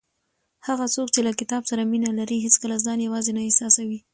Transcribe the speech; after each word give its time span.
هغه 0.67 0.85
څوک 0.95 1.07
چې 1.15 1.21
له 1.27 1.31
کتاب 1.39 1.63
سره 1.71 1.87
مینه 1.91 2.09
لري 2.19 2.37
هیڅکله 2.45 2.75
ځان 2.85 2.99
یوازې 3.07 3.31
نه 3.37 3.41
احساسوي. 3.47 3.99